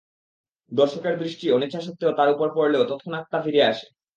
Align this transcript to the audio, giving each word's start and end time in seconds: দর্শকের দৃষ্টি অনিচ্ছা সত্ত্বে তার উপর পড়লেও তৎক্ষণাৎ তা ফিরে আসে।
দর্শকের 0.71 1.15
দৃষ্টি 1.19 1.45
অনিচ্ছা 1.51 1.81
সত্ত্বে 1.81 2.17
তার 2.19 2.29
উপর 2.35 2.47
পড়লেও 2.55 2.87
তৎক্ষণাৎ 2.89 3.25
তা 3.31 3.37
ফিরে 3.41 3.61
আসে। 3.63 3.87